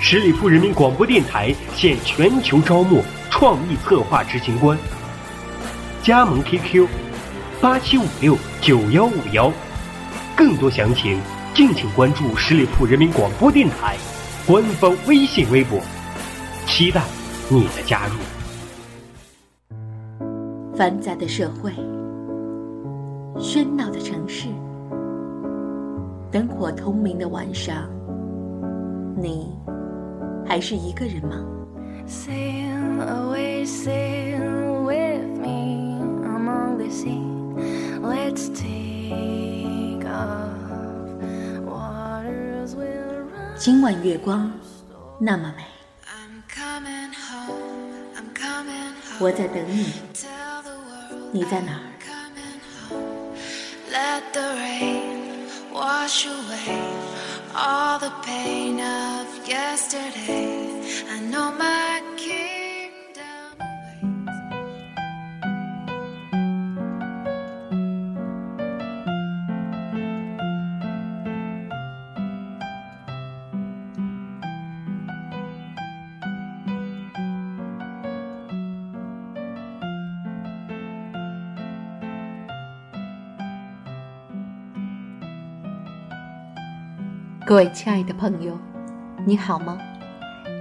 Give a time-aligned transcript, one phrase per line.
[0.00, 4.78] 十里铺人民广播电台现全球招募创意策划执行官，
[6.02, 6.86] 加盟 QQ
[7.60, 9.50] 八七五六九幺五幺，
[10.36, 11.18] 更多详情
[11.54, 13.96] 敬请关注十里铺人民广播电台
[14.46, 15.80] 官方微信微博，
[16.66, 17.02] 期待
[17.48, 18.14] 你的加入。
[20.76, 21.72] 繁杂的社会。
[23.38, 24.48] 喧闹的城市，
[26.30, 27.86] 灯火通明的晚上，
[29.14, 29.54] 你
[30.48, 31.44] 还是一个人吗？
[43.58, 44.52] 今晚月光
[45.18, 45.64] 那么美，
[49.18, 49.94] 我在等你，
[51.32, 51.82] 你在哪儿
[53.90, 57.15] ？Let the rain wash away
[57.56, 60.82] all the pain of yesterday.
[61.08, 62.02] I know my
[87.46, 88.58] 各位亲爱的朋友，
[89.24, 89.78] 你好吗？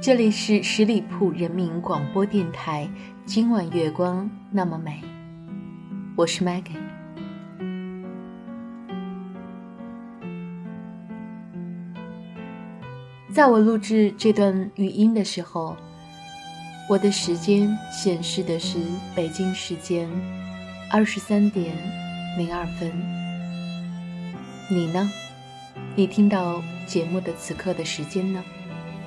[0.00, 2.88] 这里是十里铺人民广播电台。
[3.26, 5.02] 今晚月光那么美，
[6.14, 6.76] 我是 Maggie。
[13.32, 15.76] 在我录制这段语音的时候，
[16.88, 18.78] 我的时间显示的是
[19.16, 20.08] 北京时间
[20.92, 21.76] 二十三点
[22.38, 22.92] 零二分。
[24.70, 25.10] 你呢？
[25.98, 28.40] 你听到节目的此刻的时间呢？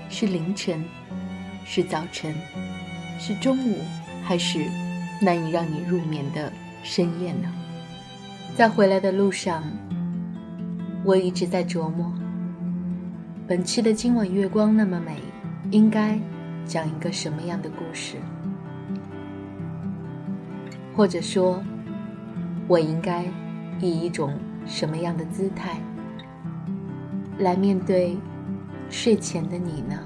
[0.09, 0.83] 是凌晨，
[1.63, 2.35] 是早晨，
[3.17, 3.77] 是中午，
[4.25, 4.65] 还是
[5.21, 6.51] 难以让你入眠的
[6.83, 7.49] 深夜呢？
[8.57, 9.63] 在回来的路上，
[11.05, 12.11] 我一直在琢磨，
[13.47, 15.15] 本期的今晚月光那么美，
[15.69, 16.19] 应该
[16.65, 18.17] 讲一个什么样的故事？
[20.93, 21.63] 或者说，
[22.67, 23.23] 我应该
[23.79, 24.37] 以一种
[24.67, 25.77] 什么样的姿态？
[27.41, 28.15] 来面对
[28.89, 29.97] 睡前的你呢？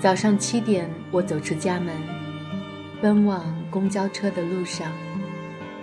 [0.00, 1.94] 早上七点，我走出家门，
[3.00, 4.90] 奔往公交车的路上，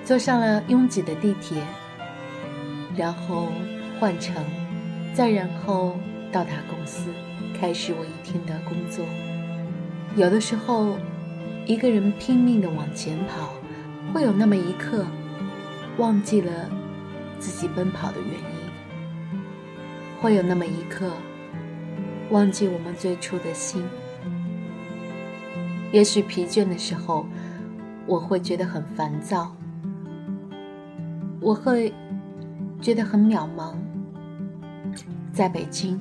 [0.03, 1.62] 坐上了拥挤的地铁，
[2.96, 3.47] 然后
[4.00, 4.36] 换乘，
[5.14, 5.96] 再然后。
[6.31, 7.09] 到达公司，
[7.53, 9.06] 开始我一天的工作。
[10.16, 10.96] 有的时候，
[11.66, 13.53] 一个人拼命的往前跑，
[14.14, 15.06] 会有那么一刻，
[15.97, 16.70] 忘记了
[17.38, 18.70] 自己奔跑的原因；
[20.22, 21.12] 会有那么一刻，
[22.30, 23.84] 忘记我们最初的心。
[25.91, 27.25] 也许疲倦的时候，
[28.06, 29.53] 我会觉得很烦躁，
[31.41, 31.94] 我会
[32.81, 33.75] 觉得很渺茫。
[35.34, 36.00] 在北京。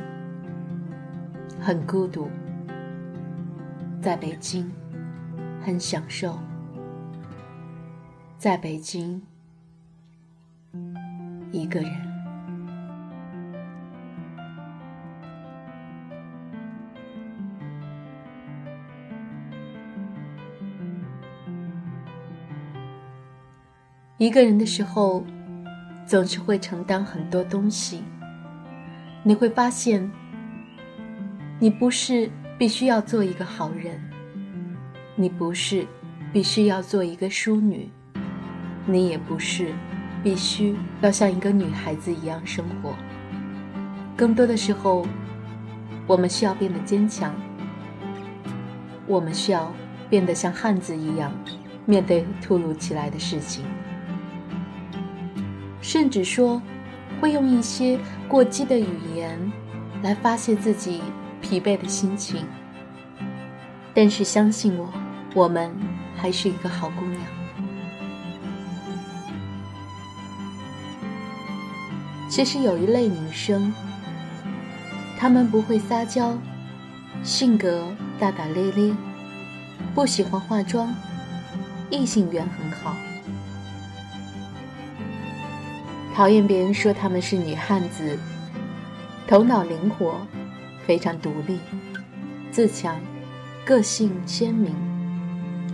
[1.62, 2.26] 很孤独，
[4.00, 4.72] 在北京，
[5.62, 6.38] 很享受，
[8.38, 9.21] 在北京，
[11.53, 11.91] 一个人。
[24.17, 25.23] 一个人的时候，
[26.06, 28.02] 总是会承担很多东西，
[29.23, 30.11] 你会发现。
[31.62, 34.00] 你不是必须要做一个好人，
[35.14, 35.86] 你不是
[36.32, 37.90] 必须要做一个淑女，
[38.86, 39.74] 你也不是
[40.22, 42.94] 必须要像一个女孩子一样生活。
[44.16, 45.06] 更多的时候，
[46.06, 47.34] 我们需要变得坚强，
[49.06, 49.70] 我们需要
[50.08, 51.30] 变得像汉子一样
[51.84, 53.66] 面对突如其来的事情，
[55.82, 56.62] 甚至说
[57.20, 59.38] 会用一些过激的语言
[60.02, 61.02] 来发泄自己。
[61.50, 62.47] 疲惫的心情，
[63.93, 64.88] 但是相信我，
[65.35, 65.69] 我们
[66.17, 67.20] 还是一个好姑娘。
[72.29, 73.75] 其实有一类女生，
[75.19, 76.38] 她们不会撒娇，
[77.25, 78.94] 性格大大咧咧，
[79.93, 80.94] 不喜欢化妆，
[81.91, 82.94] 异性缘很好，
[86.14, 88.17] 讨厌别人说她们是女汉子，
[89.26, 90.25] 头脑灵活，
[90.87, 91.59] 非常独立，
[92.50, 93.00] 自强，
[93.65, 94.75] 个性鲜明，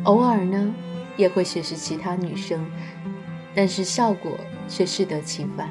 [0.04, 0.74] 偶尔呢
[1.16, 2.64] 也会学习其他女生，
[3.54, 4.32] 但是效果
[4.68, 5.70] 却适得其反。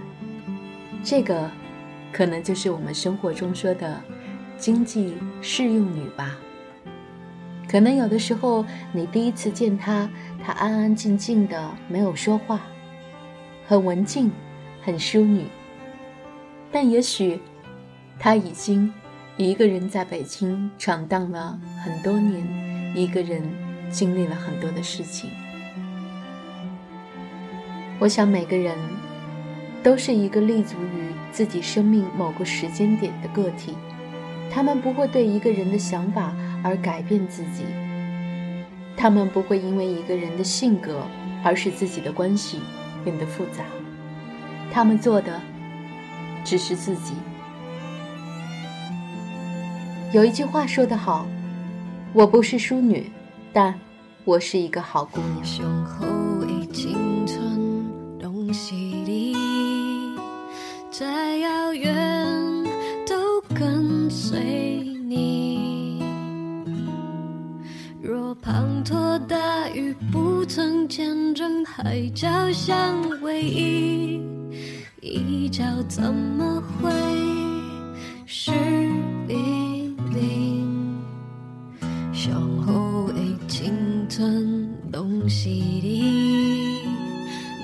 [1.04, 1.52] 这个，
[2.12, 4.02] 可能就是我们生活中说的
[4.58, 6.38] 经济适用女吧。
[7.68, 10.10] 可能有的时候你第一次见她，
[10.44, 12.62] 她安安静静的没有说话，
[13.68, 14.32] 很文静，
[14.82, 15.46] 很淑女。
[16.72, 17.40] 但也许，
[18.18, 18.92] 她已经
[19.38, 22.46] 一个人在北京闯荡了很多年，
[22.96, 23.42] 一个人
[23.90, 25.30] 经历了很多的事情。
[28.00, 28.78] 我想每个人。
[29.84, 33.76] 都是一个立足于自己生命某个时间点的个体，
[34.50, 36.34] 他们不会对一个人的想法
[36.64, 37.66] 而改变自己，
[38.98, 41.06] 他们不会因为一个人的性格
[41.44, 42.62] 而使自己的关系
[43.04, 43.64] 变得复杂，
[44.72, 45.40] 他们做的
[46.44, 47.14] 只是自己。
[50.14, 51.28] 有一句话说得好
[52.14, 53.12] ：“我不是淑女，
[53.52, 53.78] 但
[54.24, 56.06] 我是一个好姑娘。”胸口
[56.48, 56.96] 已经
[57.28, 57.86] 存
[58.18, 58.76] 东西
[59.06, 59.36] 里，
[60.90, 61.94] 再遥远
[63.06, 64.40] 都跟随
[65.06, 66.02] 你。
[68.02, 74.22] 若滂沱大雨不曾见证海角相偎依，
[75.02, 77.25] 一角怎么会？
[85.28, 86.88] 洗涤，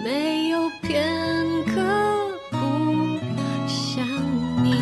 [0.04, 1.04] 没有片
[1.66, 1.82] 刻
[2.52, 2.58] 不
[3.68, 4.06] 想
[4.64, 4.74] 你。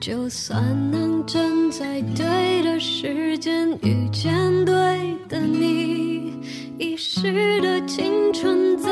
[0.00, 4.74] 就算能真在对的时间遇见对。
[5.28, 6.32] 的你，
[6.76, 8.90] 遗失的青春在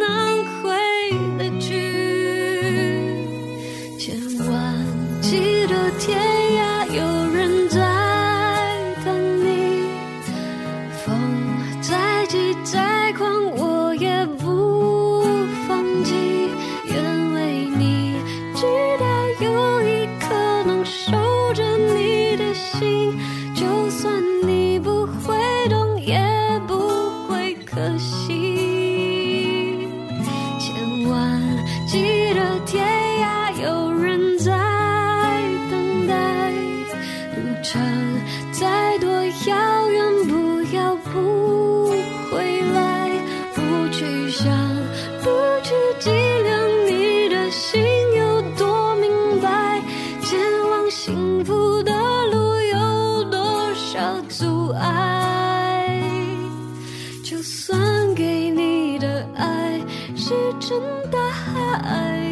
[0.00, 0.06] 哪
[20.86, 23.12] 守着你的心，
[23.54, 24.55] 就算你
[60.68, 60.82] 真
[61.12, 61.18] 的
[61.84, 62.28] 爱，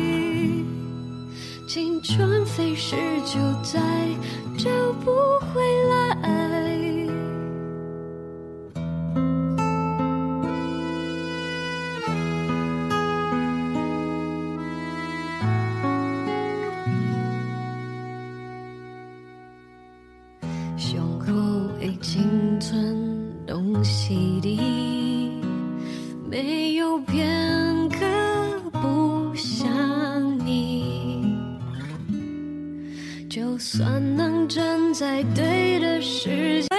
[1.68, 4.13] 青春飞逝就在。
[33.66, 36.73] 算能站在对的时间。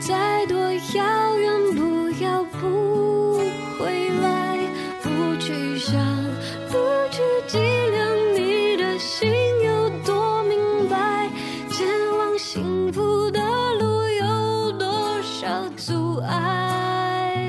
[0.00, 0.56] 再多
[0.94, 3.38] 遥远，不要不
[3.78, 4.58] 回来，
[5.02, 5.94] 不去想，
[6.68, 6.76] 不
[7.10, 9.32] 去计量，你的心
[9.64, 11.28] 有多明白？
[11.70, 11.86] 前
[12.18, 13.40] 往幸福的
[13.80, 13.84] 路
[14.20, 17.48] 有多少阻碍？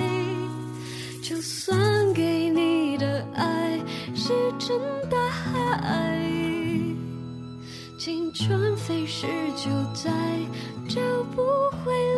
[1.22, 3.80] 就算给你的爱
[4.16, 4.80] 石沉
[5.10, 6.22] 大海，
[7.98, 10.12] 青春飞逝就在，
[10.88, 11.02] 找
[11.36, 11.42] 不
[11.84, 12.15] 回来。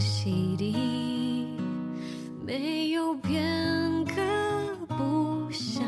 [0.00, 0.74] 东西的，
[2.46, 4.14] 没有片刻
[4.96, 5.84] 不想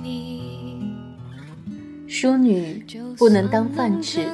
[0.00, 0.94] 你。
[2.06, 2.86] 淑女
[3.18, 4.28] 不能当饭吃，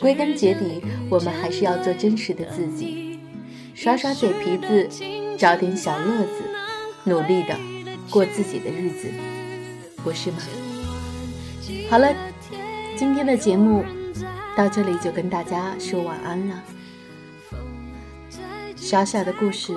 [0.00, 3.18] 归根结底，我们还是要做真实的自己，
[3.74, 4.88] 耍耍嘴皮子，
[5.36, 6.42] 找点小乐子，
[7.04, 7.54] 努力的
[8.08, 9.08] 过自己的日子，
[10.02, 10.38] 不是吗？
[11.90, 12.08] 好了，
[12.96, 13.84] 今天的节目
[14.56, 16.64] 到这里就跟大家说晚安了。
[18.90, 19.72] 小小的故事，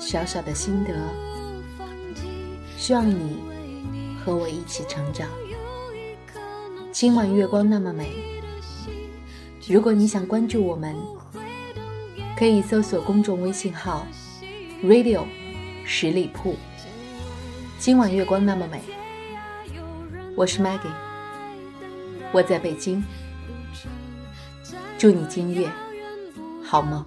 [0.00, 0.92] 小小的心得，
[2.76, 3.38] 希望你
[4.18, 5.28] 和我一起成长。
[6.90, 8.10] 今晚月光那么美。
[9.68, 10.96] 如果你想关注我们，
[12.36, 14.04] 可以搜索公众微信号
[14.82, 15.22] “radio
[15.84, 16.56] 十里铺”。
[17.78, 18.82] 今晚月光那么美，
[20.34, 20.90] 我是 Maggie，
[22.32, 23.04] 我在北京，
[24.98, 25.70] 祝你今夜
[26.60, 27.06] 好梦。